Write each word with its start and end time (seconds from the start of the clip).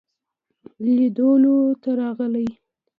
لیدلو 0.83 1.55
ته 1.81 1.89
راغی. 1.99 2.47